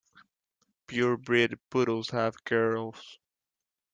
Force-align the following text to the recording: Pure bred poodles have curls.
Pure 0.87 1.15
bred 1.17 1.59
poodles 1.69 2.09
have 2.09 2.43
curls. 2.43 3.19